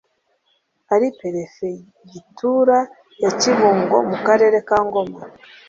ari 0.93 1.07
perefegitura 1.19 2.77
ya 3.21 3.31
kibungo 3.39 3.97
mukarere 4.09 4.57
kangoma 4.67 5.19